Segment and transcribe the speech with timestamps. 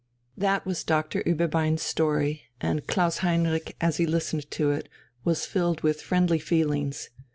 [0.35, 4.89] That was Doctor Ueberbein's story, and Klaus Heinrich, as he listened to it,
[5.23, 7.11] was filled with friendly feelings.